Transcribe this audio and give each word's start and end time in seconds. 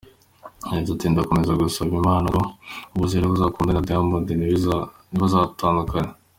Yagize 0.71 0.91
ati 0.93 1.05
“Ndakomeza 1.11 1.57
gusaba 1.61 1.93
Imana 2.01 2.27
ngo 2.31 2.43
uwo 2.93 3.05
Zari 3.11 3.25
akundane 3.45 3.75
na 3.75 3.85
Diamond 3.87 4.27
ntibazatandukane. 5.11 6.11